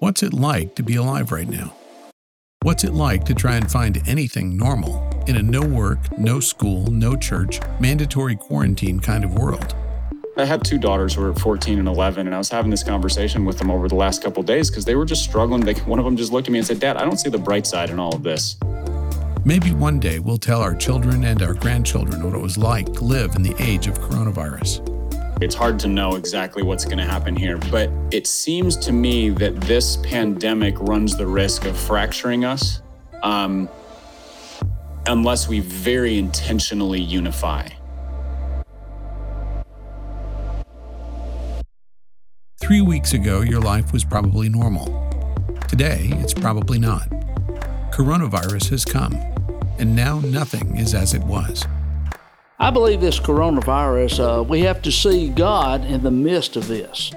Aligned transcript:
What's 0.00 0.22
it 0.22 0.32
like 0.32 0.76
to 0.76 0.82
be 0.82 0.96
alive 0.96 1.30
right 1.30 1.46
now? 1.46 1.74
What's 2.62 2.84
it 2.84 2.94
like 2.94 3.22
to 3.26 3.34
try 3.34 3.56
and 3.56 3.70
find 3.70 4.00
anything 4.08 4.56
normal 4.56 5.06
in 5.26 5.36
a 5.36 5.42
no 5.42 5.60
work, 5.60 5.98
no 6.18 6.40
school, 6.40 6.86
no 6.86 7.16
church, 7.16 7.60
mandatory 7.80 8.34
quarantine 8.34 8.98
kind 9.00 9.24
of 9.24 9.34
world? 9.34 9.74
I 10.38 10.46
had 10.46 10.64
two 10.64 10.78
daughters 10.78 11.12
who 11.12 11.20
were 11.20 11.34
14 11.34 11.78
and 11.78 11.86
11, 11.86 12.26
and 12.26 12.34
I 12.34 12.38
was 12.38 12.48
having 12.48 12.70
this 12.70 12.82
conversation 12.82 13.44
with 13.44 13.58
them 13.58 13.70
over 13.70 13.88
the 13.88 13.94
last 13.94 14.22
couple 14.22 14.42
days 14.42 14.70
because 14.70 14.86
they 14.86 14.94
were 14.94 15.04
just 15.04 15.22
struggling. 15.22 15.60
They, 15.60 15.74
one 15.74 15.98
of 15.98 16.06
them 16.06 16.16
just 16.16 16.32
looked 16.32 16.48
at 16.48 16.52
me 16.52 16.60
and 16.60 16.66
said, 16.66 16.80
Dad, 16.80 16.96
I 16.96 17.04
don't 17.04 17.18
see 17.18 17.28
the 17.28 17.36
bright 17.36 17.66
side 17.66 17.90
in 17.90 17.98
all 17.98 18.14
of 18.14 18.22
this. 18.22 18.56
Maybe 19.44 19.72
one 19.72 20.00
day 20.00 20.18
we'll 20.18 20.38
tell 20.38 20.62
our 20.62 20.74
children 20.74 21.24
and 21.24 21.42
our 21.42 21.52
grandchildren 21.52 22.24
what 22.24 22.34
it 22.34 22.40
was 22.40 22.56
like 22.56 22.90
to 22.94 23.04
live 23.04 23.36
in 23.36 23.42
the 23.42 23.54
age 23.58 23.86
of 23.86 23.98
coronavirus. 23.98 24.89
It's 25.40 25.54
hard 25.54 25.78
to 25.80 25.88
know 25.88 26.16
exactly 26.16 26.62
what's 26.62 26.84
going 26.84 26.98
to 26.98 27.04
happen 27.04 27.34
here, 27.34 27.56
but 27.70 27.90
it 28.10 28.26
seems 28.26 28.76
to 28.76 28.92
me 28.92 29.30
that 29.30 29.58
this 29.62 29.96
pandemic 29.96 30.78
runs 30.80 31.16
the 31.16 31.26
risk 31.26 31.64
of 31.64 31.78
fracturing 31.78 32.44
us 32.44 32.82
um, 33.22 33.66
unless 35.06 35.48
we 35.48 35.60
very 35.60 36.18
intentionally 36.18 37.00
unify. 37.00 37.66
Three 42.60 42.82
weeks 42.82 43.14
ago, 43.14 43.40
your 43.40 43.62
life 43.62 43.94
was 43.94 44.04
probably 44.04 44.50
normal. 44.50 45.08
Today, 45.68 46.10
it's 46.16 46.34
probably 46.34 46.78
not. 46.78 47.08
Coronavirus 47.92 48.68
has 48.68 48.84
come, 48.84 49.14
and 49.78 49.96
now 49.96 50.20
nothing 50.20 50.76
is 50.76 50.94
as 50.94 51.14
it 51.14 51.22
was. 51.22 51.64
I 52.62 52.68
believe 52.68 53.00
this 53.00 53.18
coronavirus, 53.18 54.40
uh, 54.40 54.42
we 54.42 54.60
have 54.60 54.82
to 54.82 54.92
see 54.92 55.30
God 55.30 55.82
in 55.86 56.02
the 56.02 56.10
midst 56.10 56.56
of 56.56 56.68
this. 56.68 57.10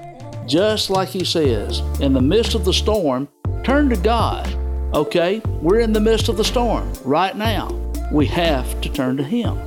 Just 0.48 0.90
like 0.90 1.10
He 1.10 1.26
says, 1.26 1.80
in 2.00 2.14
the 2.14 2.22
midst 2.22 2.56
of 2.56 2.64
the 2.64 2.72
storm, 2.72 3.28
turn 3.62 3.90
to 3.90 3.98
God. 3.98 4.48
Okay? 4.96 5.42
We're 5.62 5.82
in 5.82 5.92
the 5.92 6.00
midst 6.00 6.30
of 6.30 6.38
the 6.38 6.46
storm 6.46 6.94
right 7.04 7.36
now. 7.36 7.68
We 8.10 8.26
have 8.28 8.80
to 8.80 8.90
turn 8.90 9.18
to 9.18 9.24
Him. 9.24 9.60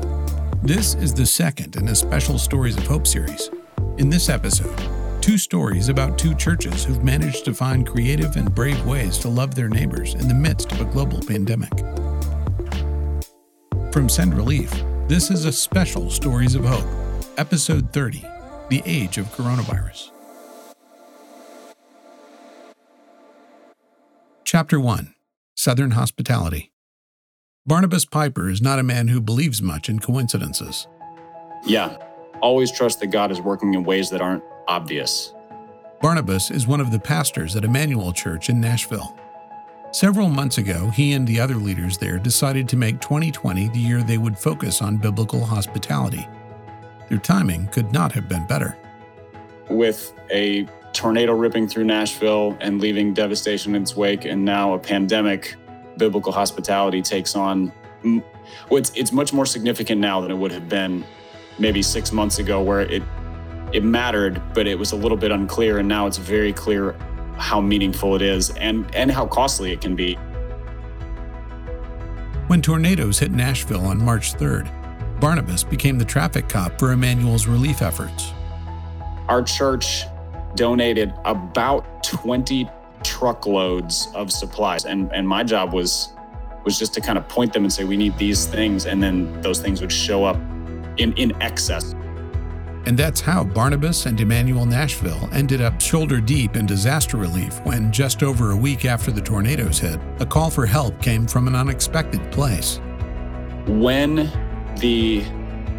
This 0.62 0.94
is 0.94 1.12
the 1.12 1.26
second 1.26 1.76
in 1.76 1.88
a 1.88 1.94
special 1.94 2.38
Stories 2.38 2.78
of 2.78 2.86
Hope 2.86 3.06
series. 3.06 3.50
In 3.98 4.08
this 4.08 4.30
episode, 4.30 4.80
two 5.20 5.36
stories 5.36 5.90
about 5.90 6.18
two 6.18 6.34
churches 6.34 6.86
who've 6.86 7.04
managed 7.04 7.44
to 7.44 7.52
find 7.52 7.86
creative 7.86 8.36
and 8.36 8.54
brave 8.54 8.82
ways 8.86 9.18
to 9.18 9.28
love 9.28 9.54
their 9.54 9.68
neighbors 9.68 10.14
in 10.14 10.26
the 10.26 10.34
midst 10.34 10.72
of 10.72 10.80
a 10.80 10.86
global 10.86 11.20
pandemic. 11.20 11.72
From 13.92 14.08
Send 14.08 14.32
Relief, 14.32 14.72
this 15.08 15.30
is 15.30 15.44
a 15.44 15.52
special 15.52 16.10
Stories 16.10 16.56
of 16.56 16.64
Hope, 16.64 16.86
Episode 17.38 17.92
30 17.92 18.24
The 18.70 18.82
Age 18.84 19.18
of 19.18 19.26
Coronavirus. 19.26 20.10
Chapter 24.44 24.80
1 24.80 25.14
Southern 25.54 25.92
Hospitality. 25.92 26.72
Barnabas 27.64 28.04
Piper 28.04 28.48
is 28.48 28.60
not 28.60 28.80
a 28.80 28.82
man 28.82 29.08
who 29.08 29.20
believes 29.20 29.62
much 29.62 29.88
in 29.88 30.00
coincidences. 30.00 30.88
Yeah, 31.64 31.96
always 32.40 32.72
trust 32.72 32.98
that 33.00 33.08
God 33.08 33.30
is 33.30 33.40
working 33.40 33.74
in 33.74 33.84
ways 33.84 34.10
that 34.10 34.20
aren't 34.20 34.42
obvious. 34.66 35.32
Barnabas 36.00 36.50
is 36.50 36.66
one 36.66 36.80
of 36.80 36.90
the 36.90 36.98
pastors 36.98 37.54
at 37.54 37.64
Immanuel 37.64 38.12
Church 38.12 38.48
in 38.48 38.60
Nashville. 38.60 39.16
Several 39.96 40.28
months 40.28 40.58
ago, 40.58 40.90
he 40.90 41.14
and 41.14 41.26
the 41.26 41.40
other 41.40 41.54
leaders 41.54 41.96
there 41.96 42.18
decided 42.18 42.68
to 42.68 42.76
make 42.76 43.00
2020 43.00 43.68
the 43.68 43.78
year 43.78 44.02
they 44.02 44.18
would 44.18 44.38
focus 44.38 44.82
on 44.82 44.98
biblical 44.98 45.42
hospitality. 45.42 46.28
Their 47.08 47.16
timing 47.16 47.68
could 47.68 47.90
not 47.94 48.12
have 48.12 48.28
been 48.28 48.46
better. 48.46 48.76
With 49.70 50.12
a 50.30 50.68
tornado 50.92 51.32
ripping 51.32 51.66
through 51.66 51.84
Nashville 51.84 52.58
and 52.60 52.78
leaving 52.78 53.14
devastation 53.14 53.74
in 53.74 53.80
its 53.80 53.96
wake, 53.96 54.26
and 54.26 54.44
now 54.44 54.74
a 54.74 54.78
pandemic, 54.78 55.54
biblical 55.96 56.30
hospitality 56.30 57.00
takes 57.00 57.34
on. 57.34 57.72
It's, 58.70 58.92
it's 58.94 59.12
much 59.12 59.32
more 59.32 59.46
significant 59.46 59.98
now 59.98 60.20
than 60.20 60.30
it 60.30 60.36
would 60.36 60.52
have 60.52 60.68
been 60.68 61.06
maybe 61.58 61.80
six 61.80 62.12
months 62.12 62.38
ago, 62.38 62.62
where 62.62 62.82
it 62.82 63.02
it 63.72 63.82
mattered, 63.82 64.42
but 64.52 64.66
it 64.66 64.78
was 64.78 64.92
a 64.92 64.96
little 64.96 65.16
bit 65.16 65.30
unclear, 65.30 65.78
and 65.78 65.88
now 65.88 66.06
it's 66.06 66.18
very 66.18 66.52
clear 66.52 66.94
how 67.36 67.60
meaningful 67.60 68.14
it 68.14 68.22
is 68.22 68.50
and, 68.50 68.92
and 68.94 69.10
how 69.10 69.26
costly 69.26 69.72
it 69.72 69.80
can 69.80 69.94
be. 69.94 70.14
When 72.46 72.62
tornadoes 72.62 73.18
hit 73.18 73.32
Nashville 73.32 73.84
on 73.86 74.02
March 74.02 74.34
3rd, 74.34 74.70
Barnabas 75.20 75.64
became 75.64 75.98
the 75.98 76.04
traffic 76.04 76.48
cop 76.48 76.78
for 76.78 76.92
Immanuel's 76.92 77.46
relief 77.46 77.82
efforts. 77.82 78.32
Our 79.28 79.42
church 79.42 80.04
donated 80.54 81.12
about 81.24 82.04
20 82.04 82.68
truckloads 83.02 84.08
of 84.14 84.32
supplies 84.32 84.84
and, 84.84 85.10
and 85.12 85.28
my 85.28 85.44
job 85.44 85.72
was 85.72 86.12
was 86.64 86.78
just 86.78 86.92
to 86.92 87.00
kind 87.00 87.16
of 87.16 87.28
point 87.28 87.52
them 87.52 87.62
and 87.62 87.72
say 87.72 87.84
we 87.84 87.96
need 87.96 88.18
these 88.18 88.46
things 88.46 88.86
and 88.86 89.00
then 89.00 89.40
those 89.40 89.60
things 89.60 89.80
would 89.80 89.92
show 89.92 90.24
up 90.24 90.36
in, 90.96 91.12
in 91.16 91.40
excess 91.40 91.94
and 92.86 92.96
that's 92.96 93.20
how 93.20 93.42
Barnabas 93.42 94.06
and 94.06 94.20
Immanuel 94.20 94.64
Nashville 94.64 95.28
ended 95.32 95.60
up 95.60 95.80
shoulder 95.80 96.20
deep 96.20 96.54
in 96.54 96.66
disaster 96.66 97.16
relief 97.16 97.60
when, 97.64 97.90
just 97.92 98.22
over 98.22 98.52
a 98.52 98.56
week 98.56 98.84
after 98.84 99.10
the 99.10 99.20
tornadoes 99.20 99.80
hit, 99.80 100.00
a 100.20 100.26
call 100.26 100.50
for 100.50 100.64
help 100.64 101.02
came 101.02 101.26
from 101.26 101.48
an 101.48 101.56
unexpected 101.56 102.30
place. 102.30 102.80
When 103.66 104.30
the 104.78 105.22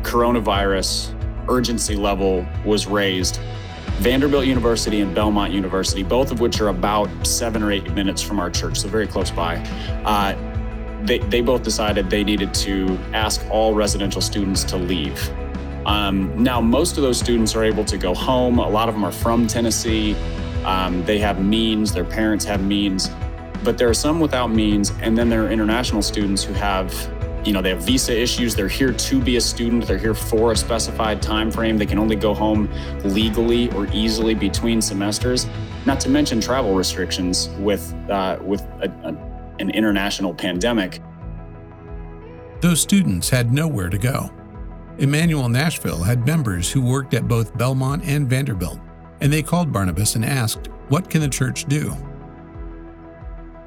coronavirus 0.02 1.16
urgency 1.50 1.96
level 1.96 2.46
was 2.66 2.88
raised, 2.88 3.40
Vanderbilt 4.00 4.46
University 4.46 5.00
and 5.00 5.16
Belmont 5.16 5.54
University, 5.54 6.04
both 6.04 6.32
of 6.32 6.42
which 6.42 6.60
are 6.60 6.68
about 6.68 7.10
seven 7.26 7.64
or 7.64 7.72
eight 7.72 7.90
minutes 7.94 8.22
from 8.22 8.40
our 8.40 8.52
church, 8.52 8.82
so 8.82 8.90
very 8.90 9.08
close 9.08 9.32
by, 9.32 9.56
uh, 10.04 10.36
they, 11.06 11.20
they 11.20 11.40
both 11.40 11.64
decided 11.64 12.10
they 12.10 12.24
needed 12.24 12.54
to 12.54 13.00
ask 13.14 13.42
all 13.50 13.74
residential 13.74 14.22
students 14.22 14.66
to 14.66 14.76
leave 14.76 15.32
um, 15.88 16.44
now, 16.44 16.60
most 16.60 16.98
of 16.98 17.04
those 17.04 17.18
students 17.18 17.56
are 17.56 17.64
able 17.64 17.86
to 17.86 17.98
go 17.98 18.14
home. 18.14 18.60
A 18.60 18.70
lot 18.70 18.90
of 18.90 18.96
them 18.96 19.06
are 19.06 19.12
from 19.12 19.48
Tennessee. 19.48 20.16
Um, 20.66 21.02
they 21.06 21.18
have 21.20 21.42
means, 21.42 21.94
their 21.94 22.04
parents 22.04 22.44
have 22.44 22.62
means, 22.62 23.10
but 23.64 23.78
there 23.78 23.88
are 23.88 23.94
some 23.94 24.20
without 24.20 24.52
means. 24.52 24.92
And 25.02 25.18
then 25.18 25.30
there 25.30 25.46
are 25.46 25.50
international 25.50 26.02
students 26.02 26.44
who 26.44 26.54
have, 26.56 26.94
you 27.46 27.54
know, 27.54 27.62
they 27.62 27.70
have 27.70 27.84
visa 27.84 28.14
issues. 28.20 28.54
They're 28.54 28.68
here 28.68 28.92
to 28.92 29.22
be 29.22 29.38
a 29.38 29.42
student. 29.42 29.88
They're 29.88 29.98
here 29.98 30.14
for 30.14 30.52
a 30.52 30.58
specified 30.58 31.22
time 31.22 31.50
frame. 31.50 31.78
They 31.78 31.86
can 31.86 32.00
only 32.00 32.18
go 32.18 32.34
home 32.34 32.70
legally 33.06 33.72
or 33.72 33.88
easily 33.94 34.34
between 34.34 34.82
semesters. 34.82 35.48
Not 35.86 36.02
to 36.02 36.10
mention 36.10 36.42
travel 36.42 36.76
restrictions 36.76 37.48
with 37.60 37.94
uh, 38.10 38.40
with 38.42 38.62
a, 38.82 38.92
a, 39.06 39.62
an 39.62 39.70
international 39.70 40.34
pandemic. 40.34 41.00
Those 42.60 42.82
students 42.82 43.30
had 43.30 43.54
nowhere 43.54 43.90
to 43.90 43.98
go. 43.98 44.32
Immanuel 45.00 45.48
Nashville 45.48 46.02
had 46.02 46.26
members 46.26 46.72
who 46.72 46.82
worked 46.82 47.14
at 47.14 47.28
both 47.28 47.56
Belmont 47.56 48.04
and 48.04 48.28
Vanderbilt, 48.28 48.80
and 49.22 49.32
they 49.32 49.44
called 49.44 49.72
Barnabas 49.72 50.16
and 50.16 50.26
asked, 50.26 50.70
What 50.90 51.08
can 51.08 51.22
the 51.22 51.30
church 51.30 51.66
do? 51.66 51.96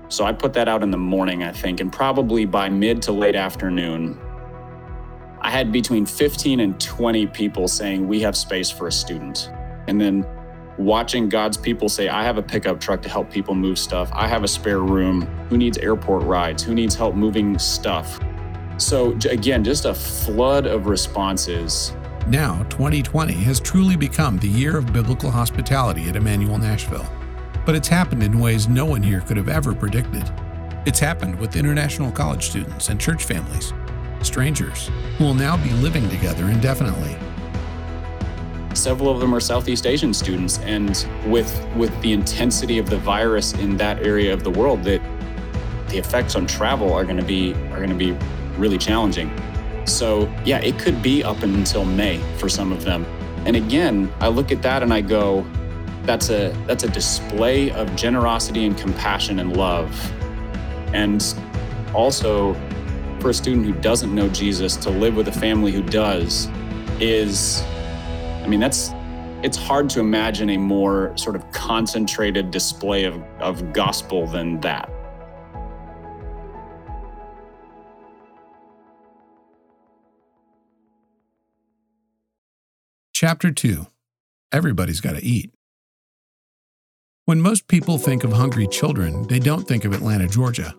So 0.08 0.24
I 0.24 0.32
put 0.32 0.52
that 0.54 0.66
out 0.66 0.82
in 0.82 0.90
the 0.90 0.98
morning, 0.98 1.44
I 1.44 1.52
think, 1.52 1.78
and 1.78 1.92
probably 1.92 2.46
by 2.46 2.68
mid 2.68 3.00
to 3.02 3.12
late 3.12 3.36
afternoon, 3.36 4.18
I 5.40 5.50
had 5.50 5.70
between 5.70 6.04
15 6.04 6.58
and 6.58 6.80
20 6.80 7.28
people 7.28 7.68
saying, 7.68 8.08
We 8.08 8.20
have 8.20 8.36
space 8.36 8.68
for 8.68 8.88
a 8.88 8.92
student. 8.92 9.50
And 9.86 10.00
then 10.00 10.26
watching 10.78 11.28
God's 11.28 11.56
people 11.56 11.88
say, 11.88 12.08
I 12.08 12.24
have 12.24 12.38
a 12.38 12.42
pickup 12.42 12.80
truck 12.80 13.02
to 13.02 13.08
help 13.08 13.30
people 13.30 13.54
move 13.54 13.78
stuff. 13.78 14.10
I 14.12 14.26
have 14.26 14.42
a 14.42 14.48
spare 14.48 14.80
room. 14.80 15.22
Who 15.48 15.56
needs 15.56 15.78
airport 15.78 16.24
rides? 16.24 16.64
Who 16.64 16.74
needs 16.74 16.96
help 16.96 17.14
moving 17.14 17.56
stuff? 17.58 18.19
So, 18.80 19.12
again, 19.28 19.62
just 19.62 19.84
a 19.84 19.92
flood 19.92 20.64
of 20.64 20.86
responses. 20.86 21.92
Now, 22.26 22.62
2020 22.70 23.34
has 23.34 23.60
truly 23.60 23.94
become 23.94 24.38
the 24.38 24.48
year 24.48 24.78
of 24.78 24.90
biblical 24.90 25.30
hospitality 25.30 26.08
at 26.08 26.16
Immanuel 26.16 26.56
Nashville. 26.56 27.06
But 27.66 27.74
it's 27.74 27.88
happened 27.88 28.22
in 28.22 28.40
ways 28.40 28.68
no 28.68 28.86
one 28.86 29.02
here 29.02 29.20
could 29.20 29.36
have 29.36 29.50
ever 29.50 29.74
predicted. 29.74 30.24
It's 30.86 30.98
happened 30.98 31.38
with 31.38 31.56
international 31.56 32.10
college 32.10 32.48
students 32.48 32.88
and 32.88 32.98
church 32.98 33.24
families, 33.24 33.74
strangers 34.22 34.90
who 35.18 35.24
will 35.24 35.34
now 35.34 35.62
be 35.62 35.70
living 35.72 36.08
together 36.08 36.46
indefinitely. 36.46 37.18
Several 38.74 39.10
of 39.10 39.20
them 39.20 39.34
are 39.34 39.40
Southeast 39.40 39.86
Asian 39.86 40.14
students, 40.14 40.58
and 40.60 41.06
with 41.26 41.52
with 41.76 42.00
the 42.00 42.14
intensity 42.14 42.78
of 42.78 42.88
the 42.88 42.96
virus 42.96 43.52
in 43.52 43.76
that 43.76 44.02
area 44.06 44.32
of 44.32 44.42
the 44.42 44.50
world, 44.50 44.82
that 44.84 45.02
the 45.88 45.98
effects 45.98 46.34
on 46.34 46.46
travel 46.46 46.94
are 46.94 47.04
going 47.04 47.18
to 47.18 47.24
be 47.24 47.52
are 47.72 47.76
going 47.76 47.90
to 47.90 47.94
be 47.94 48.16
really 48.60 48.78
challenging. 48.78 49.30
So, 49.86 50.32
yeah, 50.44 50.58
it 50.58 50.78
could 50.78 51.02
be 51.02 51.24
up 51.24 51.42
until 51.42 51.84
May 51.84 52.18
for 52.36 52.48
some 52.48 52.70
of 52.70 52.84
them. 52.84 53.04
And 53.46 53.56
again, 53.56 54.12
I 54.20 54.28
look 54.28 54.52
at 54.52 54.62
that 54.62 54.82
and 54.82 54.92
I 54.92 55.00
go, 55.00 55.44
that's 56.04 56.30
a 56.30 56.50
that's 56.66 56.84
a 56.84 56.88
display 56.88 57.70
of 57.72 57.94
generosity 57.96 58.66
and 58.66 58.76
compassion 58.76 59.38
and 59.38 59.56
love. 59.56 60.12
And 60.92 61.22
also 61.94 62.54
for 63.20 63.30
a 63.30 63.34
student 63.34 63.66
who 63.66 63.74
doesn't 63.74 64.14
know 64.14 64.28
Jesus 64.28 64.76
to 64.76 64.90
live 64.90 65.14
with 65.14 65.28
a 65.28 65.32
family 65.32 65.72
who 65.72 65.82
does 65.82 66.48
is 67.00 67.62
I 68.42 68.46
mean 68.46 68.60
that's 68.60 68.92
it's 69.42 69.56
hard 69.56 69.88
to 69.90 70.00
imagine 70.00 70.50
a 70.50 70.58
more 70.58 71.16
sort 71.16 71.34
of 71.34 71.50
concentrated 71.52 72.50
display 72.50 73.04
of, 73.04 73.22
of 73.40 73.72
gospel 73.72 74.26
than 74.26 74.60
that. 74.60 74.90
Chapter 83.22 83.50
2 83.50 83.86
Everybody's 84.50 85.02
Got 85.02 85.14
to 85.14 85.22
Eat. 85.22 85.52
When 87.26 87.42
most 87.42 87.68
people 87.68 87.98
think 87.98 88.24
of 88.24 88.32
hungry 88.32 88.66
children, 88.66 89.28
they 89.28 89.38
don't 89.38 89.68
think 89.68 89.84
of 89.84 89.92
Atlanta, 89.92 90.26
Georgia. 90.26 90.74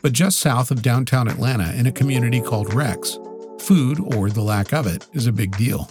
But 0.00 0.12
just 0.12 0.38
south 0.38 0.70
of 0.70 0.82
downtown 0.82 1.26
Atlanta, 1.26 1.72
in 1.74 1.86
a 1.86 1.90
community 1.90 2.40
called 2.40 2.72
Rex, 2.72 3.18
food, 3.58 3.98
or 4.14 4.30
the 4.30 4.40
lack 4.40 4.72
of 4.72 4.86
it, 4.86 5.08
is 5.14 5.26
a 5.26 5.32
big 5.32 5.56
deal. 5.56 5.90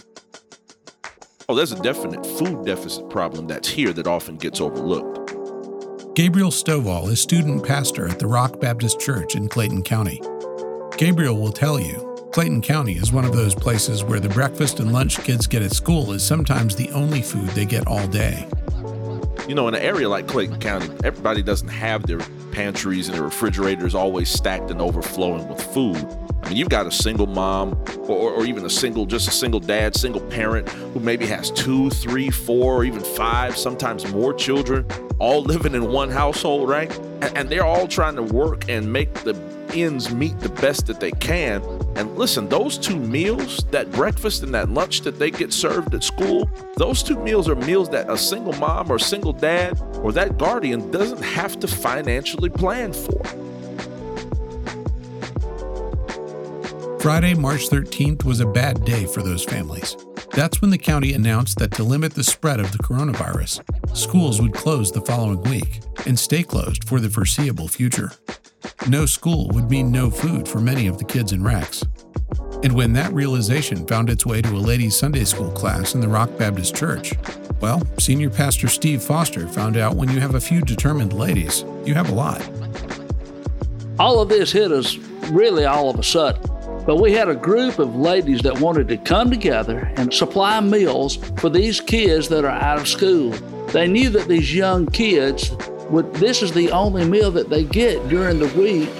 Oh, 1.50 1.54
there's 1.54 1.72
a 1.72 1.82
definite 1.82 2.24
food 2.24 2.64
deficit 2.64 3.10
problem 3.10 3.46
that's 3.46 3.68
here 3.68 3.92
that 3.92 4.06
often 4.06 4.38
gets 4.38 4.62
overlooked. 4.62 5.34
Gabriel 6.14 6.50
Stovall 6.50 7.10
is 7.10 7.20
student 7.20 7.62
pastor 7.62 8.08
at 8.08 8.18
the 8.18 8.26
Rock 8.26 8.58
Baptist 8.58 9.00
Church 9.00 9.36
in 9.36 9.50
Clayton 9.50 9.82
County. 9.82 10.22
Gabriel 10.96 11.38
will 11.38 11.52
tell 11.52 11.78
you 11.78 12.03
Clayton 12.34 12.62
County 12.62 12.94
is 12.94 13.12
one 13.12 13.24
of 13.24 13.32
those 13.32 13.54
places 13.54 14.02
where 14.02 14.18
the 14.18 14.28
breakfast 14.28 14.80
and 14.80 14.92
lunch 14.92 15.22
kids 15.22 15.46
get 15.46 15.62
at 15.62 15.70
school 15.70 16.10
is 16.10 16.20
sometimes 16.20 16.74
the 16.74 16.90
only 16.90 17.22
food 17.22 17.46
they 17.50 17.64
get 17.64 17.86
all 17.86 18.04
day. 18.08 18.48
You 19.46 19.54
know, 19.54 19.68
in 19.68 19.74
an 19.76 19.80
area 19.80 20.08
like 20.08 20.26
Clayton 20.26 20.58
County, 20.58 20.92
everybody 21.04 21.44
doesn't 21.44 21.68
have 21.68 22.08
their 22.08 22.18
pantries 22.50 23.06
and 23.06 23.16
their 23.16 23.22
refrigerators 23.22 23.94
always 23.94 24.28
stacked 24.28 24.72
and 24.72 24.80
overflowing 24.80 25.46
with 25.48 25.62
food. 25.62 26.04
I 26.42 26.48
mean, 26.48 26.56
you've 26.56 26.70
got 26.70 26.88
a 26.88 26.90
single 26.90 27.28
mom 27.28 27.80
or, 27.98 28.32
or, 28.32 28.44
even 28.44 28.64
a 28.64 28.70
single, 28.70 29.06
just 29.06 29.28
a 29.28 29.30
single 29.30 29.60
dad, 29.60 29.94
single 29.94 30.20
parent 30.22 30.68
who 30.68 30.98
maybe 30.98 31.26
has 31.26 31.52
two, 31.52 31.88
three, 31.90 32.30
four, 32.30 32.78
or 32.78 32.84
even 32.84 33.04
five, 33.04 33.56
sometimes 33.56 34.10
more 34.10 34.34
children, 34.34 34.84
all 35.20 35.40
living 35.44 35.76
in 35.76 35.92
one 35.92 36.10
household, 36.10 36.68
right? 36.68 36.92
And, 37.22 37.38
and 37.38 37.48
they're 37.48 37.64
all 37.64 37.86
trying 37.86 38.16
to 38.16 38.24
work 38.24 38.68
and 38.68 38.92
make 38.92 39.14
the 39.22 39.34
ends 39.72 40.12
meet 40.12 40.38
the 40.40 40.48
best 40.48 40.86
that 40.86 40.98
they 40.98 41.12
can. 41.12 41.62
And 41.96 42.16
listen, 42.16 42.48
those 42.48 42.76
two 42.76 42.96
meals, 42.96 43.64
that 43.70 43.90
breakfast 43.92 44.42
and 44.42 44.52
that 44.54 44.70
lunch 44.70 45.02
that 45.02 45.18
they 45.18 45.30
get 45.30 45.52
served 45.52 45.94
at 45.94 46.02
school, 46.02 46.50
those 46.76 47.02
two 47.02 47.16
meals 47.18 47.48
are 47.48 47.54
meals 47.54 47.88
that 47.90 48.10
a 48.10 48.18
single 48.18 48.52
mom 48.54 48.90
or 48.90 48.98
single 48.98 49.32
dad 49.32 49.80
or 50.02 50.12
that 50.12 50.36
guardian 50.36 50.90
doesn't 50.90 51.22
have 51.22 51.58
to 51.60 51.68
financially 51.68 52.50
plan 52.50 52.92
for. 52.92 53.22
Friday, 57.00 57.34
March 57.34 57.68
13th 57.68 58.24
was 58.24 58.40
a 58.40 58.46
bad 58.46 58.84
day 58.84 59.04
for 59.04 59.22
those 59.22 59.44
families. 59.44 59.96
That's 60.30 60.60
when 60.60 60.70
the 60.70 60.78
county 60.78 61.12
announced 61.12 61.58
that 61.58 61.70
to 61.72 61.84
limit 61.84 62.14
the 62.14 62.24
spread 62.24 62.58
of 62.58 62.72
the 62.72 62.78
coronavirus, 62.78 63.62
schools 63.94 64.40
would 64.40 64.54
close 64.54 64.90
the 64.90 65.02
following 65.02 65.42
week 65.42 65.80
and 66.06 66.18
stay 66.18 66.42
closed 66.42 66.88
for 66.88 66.98
the 66.98 67.10
foreseeable 67.10 67.68
future. 67.68 68.10
No 68.86 69.06
school 69.06 69.48
would 69.54 69.70
mean 69.70 69.90
no 69.90 70.10
food 70.10 70.46
for 70.46 70.60
many 70.60 70.86
of 70.88 70.98
the 70.98 71.04
kids 71.04 71.32
in 71.32 71.42
Rex. 71.42 71.82
And 72.62 72.74
when 72.74 72.92
that 72.92 73.14
realization 73.14 73.86
found 73.86 74.10
its 74.10 74.26
way 74.26 74.42
to 74.42 74.50
a 74.50 74.58
ladies' 74.58 74.94
Sunday 74.94 75.24
school 75.24 75.50
class 75.52 75.94
in 75.94 76.02
the 76.02 76.08
Rock 76.08 76.36
Baptist 76.36 76.76
Church, 76.76 77.14
well, 77.62 77.82
Senior 77.98 78.28
Pastor 78.28 78.68
Steve 78.68 79.02
Foster 79.02 79.48
found 79.48 79.78
out 79.78 79.96
when 79.96 80.10
you 80.10 80.20
have 80.20 80.34
a 80.34 80.40
few 80.40 80.60
determined 80.60 81.14
ladies, 81.14 81.64
you 81.86 81.94
have 81.94 82.10
a 82.10 82.14
lot. 82.14 82.46
All 83.98 84.20
of 84.20 84.28
this 84.28 84.52
hit 84.52 84.70
us 84.70 84.98
really 85.30 85.64
all 85.64 85.88
of 85.88 85.98
a 85.98 86.02
sudden. 86.02 86.42
But 86.84 87.00
we 87.00 87.12
had 87.12 87.30
a 87.30 87.34
group 87.34 87.78
of 87.78 87.96
ladies 87.96 88.42
that 88.42 88.60
wanted 88.60 88.88
to 88.88 88.98
come 88.98 89.30
together 89.30 89.90
and 89.96 90.12
supply 90.12 90.60
meals 90.60 91.16
for 91.38 91.48
these 91.48 91.80
kids 91.80 92.28
that 92.28 92.44
are 92.44 92.50
out 92.50 92.78
of 92.78 92.86
school. 92.86 93.30
They 93.68 93.88
knew 93.88 94.10
that 94.10 94.28
these 94.28 94.54
young 94.54 94.86
kids 94.88 95.50
would 95.90 96.12
this 96.14 96.42
is 96.42 96.52
the 96.52 96.70
only 96.70 97.04
meal 97.04 97.30
that 97.32 97.50
they 97.50 97.64
get 97.64 98.08
during 98.08 98.38
the 98.38 98.48
week. 98.58 98.90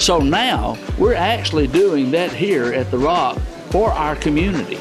So 0.00 0.18
now 0.18 0.78
we're 0.98 1.14
actually 1.14 1.66
doing 1.66 2.10
that 2.12 2.32
here 2.32 2.72
at 2.72 2.90
the 2.90 2.98
Rock 2.98 3.38
for 3.70 3.90
our 3.92 4.16
community. 4.16 4.78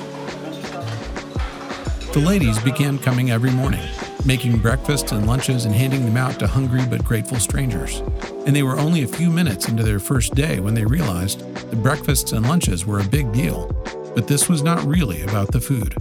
The 2.13 2.23
ladies 2.25 2.59
began 2.59 2.99
coming 2.99 3.31
every 3.31 3.51
morning, 3.51 3.87
making 4.25 4.57
breakfasts 4.57 5.13
and 5.13 5.25
lunches 5.25 5.65
and 5.65 5.73
handing 5.73 6.03
them 6.03 6.17
out 6.17 6.39
to 6.39 6.47
hungry 6.47 6.85
but 6.89 7.05
grateful 7.05 7.39
strangers. 7.39 8.03
And 8.45 8.55
they 8.55 8.63
were 8.63 8.77
only 8.77 9.03
a 9.03 9.07
few 9.07 9.29
minutes 9.29 9.69
into 9.69 9.83
their 9.83 9.99
first 9.99 10.35
day 10.35 10.59
when 10.59 10.73
they 10.73 10.85
realized 10.85 11.39
the 11.69 11.75
breakfasts 11.77 12.33
and 12.33 12.45
lunches 12.47 12.85
were 12.85 12.99
a 12.99 13.03
big 13.05 13.31
deal. 13.31 13.67
But 14.13 14.27
this 14.27 14.49
was 14.49 14.61
not 14.61 14.83
really 14.83 15.21
about 15.21 15.51
the 15.51 15.61
food. 15.61 15.95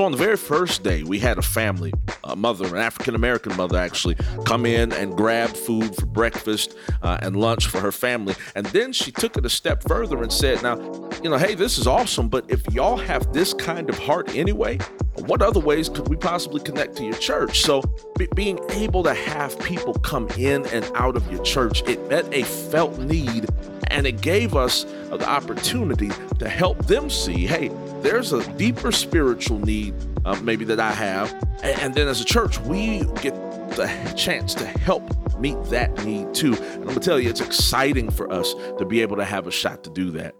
So 0.00 0.06
on 0.06 0.12
the 0.12 0.16
very 0.16 0.38
first 0.38 0.82
day, 0.82 1.02
we 1.02 1.18
had 1.18 1.36
a 1.36 1.42
family, 1.42 1.92
a 2.24 2.34
mother, 2.34 2.64
an 2.68 2.78
African 2.80 3.14
American 3.14 3.54
mother 3.54 3.76
actually, 3.76 4.14
come 4.46 4.64
in 4.64 4.94
and 4.94 5.14
grab 5.14 5.50
food 5.50 5.94
for 5.94 6.06
breakfast 6.06 6.74
uh, 7.02 7.18
and 7.20 7.36
lunch 7.36 7.66
for 7.66 7.80
her 7.80 7.92
family. 7.92 8.34
And 8.54 8.64
then 8.64 8.94
she 8.94 9.12
took 9.12 9.36
it 9.36 9.44
a 9.44 9.50
step 9.50 9.82
further 9.86 10.22
and 10.22 10.32
said, 10.32 10.62
Now, 10.62 10.78
you 11.22 11.28
know, 11.28 11.36
hey, 11.36 11.54
this 11.54 11.76
is 11.76 11.86
awesome, 11.86 12.30
but 12.30 12.50
if 12.50 12.66
y'all 12.72 12.96
have 12.96 13.30
this 13.34 13.52
kind 13.52 13.90
of 13.90 13.98
heart 13.98 14.34
anyway, 14.34 14.78
what 15.26 15.42
other 15.42 15.60
ways 15.60 15.90
could 15.90 16.08
we 16.08 16.16
possibly 16.16 16.62
connect 16.62 16.96
to 16.96 17.04
your 17.04 17.18
church? 17.18 17.60
So, 17.60 17.82
be- 18.16 18.28
being 18.34 18.58
able 18.70 19.02
to 19.02 19.12
have 19.12 19.58
people 19.60 19.92
come 19.92 20.28
in 20.38 20.64
and 20.68 20.90
out 20.94 21.14
of 21.14 21.30
your 21.30 21.42
church, 21.42 21.86
it 21.86 22.08
met 22.08 22.26
a 22.32 22.44
felt 22.44 22.98
need 22.98 23.50
and 23.88 24.06
it 24.06 24.22
gave 24.22 24.56
us 24.56 24.84
the 25.10 25.28
opportunity 25.28 26.10
to 26.38 26.48
help 26.48 26.86
them 26.86 27.10
see 27.10 27.46
hey, 27.46 27.68
there's 28.02 28.32
a 28.32 28.52
deeper 28.54 28.92
spiritual 28.92 29.58
need 29.58 29.94
uh, 30.24 30.38
maybe 30.42 30.64
that 30.66 30.80
I 30.80 30.92
have. 30.92 31.32
And, 31.62 31.80
and 31.80 31.94
then 31.94 32.08
as 32.08 32.20
a 32.20 32.24
church, 32.24 32.58
we 32.60 33.04
get 33.20 33.34
the 33.70 33.86
chance 34.16 34.54
to 34.54 34.66
help 34.66 35.02
meet 35.38 35.62
that 35.64 36.04
need 36.04 36.34
too. 36.34 36.54
And 36.54 36.82
I'm 36.82 36.88
gonna 36.88 37.00
tell 37.00 37.18
you, 37.18 37.30
it's 37.30 37.40
exciting 37.40 38.10
for 38.10 38.30
us 38.32 38.54
to 38.78 38.84
be 38.84 39.00
able 39.02 39.16
to 39.16 39.24
have 39.24 39.46
a 39.46 39.50
shot 39.50 39.84
to 39.84 39.90
do 39.90 40.10
that. 40.12 40.34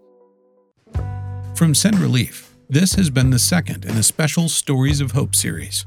From 1.55 1.75
Send 1.75 1.99
Relief, 1.99 2.55
this 2.69 2.95
has 2.95 3.11
been 3.11 3.31
the 3.31 3.39
second 3.39 3.85
in 3.85 3.97
a 3.97 4.03
special 4.03 4.49
Stories 4.49 5.01
of 5.01 5.13
Hope 5.13 5.35
series. 5.35 5.85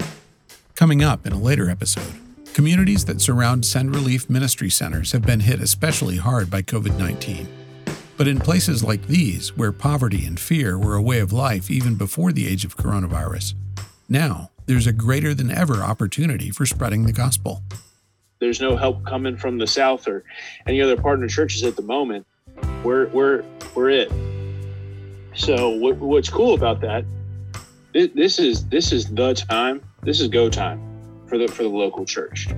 Coming 0.74 1.02
up 1.02 1.26
in 1.26 1.32
a 1.32 1.38
later 1.38 1.70
episode, 1.70 2.14
communities 2.52 3.04
that 3.06 3.20
surround 3.20 3.64
Send 3.64 3.94
Relief 3.94 4.28
ministry 4.28 4.70
centers 4.70 5.12
have 5.12 5.22
been 5.22 5.40
hit 5.40 5.60
especially 5.60 6.16
hard 6.16 6.50
by 6.50 6.62
COVID 6.62 6.98
19. 6.98 7.63
But 8.16 8.28
in 8.28 8.38
places 8.38 8.84
like 8.84 9.06
these, 9.06 9.56
where 9.56 9.72
poverty 9.72 10.24
and 10.24 10.38
fear 10.38 10.78
were 10.78 10.94
a 10.94 11.02
way 11.02 11.18
of 11.18 11.32
life 11.32 11.70
even 11.70 11.96
before 11.96 12.32
the 12.32 12.46
age 12.46 12.64
of 12.64 12.76
coronavirus, 12.76 13.54
now 14.08 14.50
there's 14.66 14.86
a 14.86 14.92
greater 14.92 15.34
than 15.34 15.50
ever 15.50 15.82
opportunity 15.82 16.50
for 16.50 16.64
spreading 16.64 17.04
the 17.04 17.12
gospel. 17.12 17.62
There's 18.38 18.60
no 18.60 18.76
help 18.76 19.04
coming 19.04 19.36
from 19.36 19.58
the 19.58 19.66
South 19.66 20.06
or 20.06 20.24
any 20.66 20.80
other 20.80 20.96
partner 20.96 21.28
churches 21.28 21.64
at 21.64 21.76
the 21.76 21.82
moment. 21.82 22.26
We're, 22.84 23.08
we're, 23.08 23.44
we're 23.74 23.90
it. 23.90 24.12
So 25.34 25.70
what, 25.70 25.96
what's 25.96 26.30
cool 26.30 26.54
about 26.54 26.80
that? 26.82 27.04
This 27.94 28.40
is 28.40 28.66
this 28.66 28.90
is 28.90 29.06
the 29.06 29.34
time. 29.34 29.80
This 30.02 30.20
is 30.20 30.26
go 30.26 30.50
time 30.50 30.82
for 31.28 31.38
the 31.38 31.46
for 31.46 31.62
the 31.62 31.68
local 31.68 32.04
church. 32.04 32.48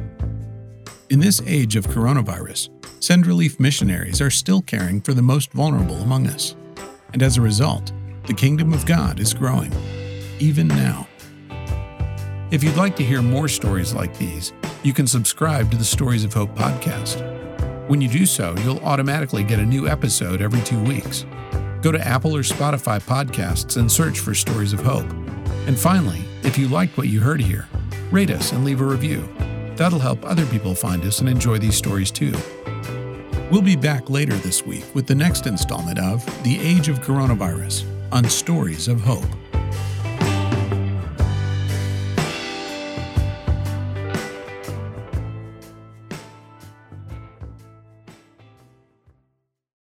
In 1.11 1.21
this 1.21 1.43
age 1.45 1.77
of 1.77 1.87
coronavirus, 1.89 2.71
Send 3.01 3.27
Relief 3.27 3.61
missionaries 3.61 4.21
are 4.21 4.31
still 4.31 4.63
caring 4.63 5.01
for 5.01 5.13
the 5.13 5.23
most 5.23 5.53
vulnerable 5.53 5.97
among 5.97 6.27
us. 6.27 6.57
And 7.13 7.23
as 7.23 7.37
a 7.37 7.43
result, 7.43 7.93
the 8.27 8.35
kingdom 8.35 8.73
of 8.73 8.87
God 8.87 9.21
is 9.21 9.35
growing, 9.35 9.73
even 10.39 10.67
now. 10.67 11.07
If 12.51 12.65
you'd 12.65 12.77
like 12.77 12.97
to 12.97 13.05
hear 13.05 13.23
more 13.23 13.49
stories 13.49 13.93
like 13.93 14.17
these, 14.19 14.53
you 14.83 14.93
can 14.93 15.07
subscribe 15.07 15.71
to 15.71 15.77
the 15.77 15.85
Stories 15.85 16.25
of 16.25 16.33
Hope 16.33 16.55
podcast. 16.55 17.89
When 17.89 18.01
you 18.01 18.09
do 18.09 18.25
so, 18.25 18.55
you'll 18.65 18.85
automatically 18.85 19.45
get 19.45 19.59
a 19.59 19.67
new 19.67 19.87
episode 19.87 20.41
every 20.41 20.61
two 20.63 20.83
weeks. 20.83 21.27
Go 21.83 21.93
to 21.93 22.01
Apple 22.01 22.35
or 22.35 22.43
Spotify 22.43 23.01
podcasts 23.01 23.77
and 23.77 23.93
search 23.93 24.21
for 24.21 24.35
Stories 24.35 24.73
of 24.73 24.81
Hope. 24.81 25.09
And 25.67 25.79
finally, 25.79 26.25
if 26.43 26.57
you 26.57 26.69
liked 26.69 26.97
what 26.97 27.09
you 27.09 27.21
heard 27.21 27.41
here, 27.41 27.69
rate 28.11 28.31
us 28.31 28.53
and 28.53 28.65
leave 28.65 28.81
a 28.81 28.85
review. 28.85 29.29
That'll 29.77 29.99
help 29.99 30.25
other 30.25 30.47
people 30.47 30.75
find 30.75 31.05
us 31.05 31.21
and 31.21 31.29
enjoy 31.29 31.59
these 31.59 31.77
stories 31.77 32.11
too. 32.11 32.35
We'll 33.51 33.63
be 33.63 33.77
back 33.77 34.11
later 34.11 34.35
this 34.35 34.67
week 34.67 34.85
with 34.95 35.07
the 35.07 35.15
next 35.15 35.47
installment 35.47 35.99
of 35.99 36.25
The 36.43 36.59
Age 36.59 36.89
of 36.89 37.01
Coronavirus 37.01 37.85
on 38.11 38.25
Stories 38.25 38.89
of 38.89 39.01
Hope. 39.01 39.46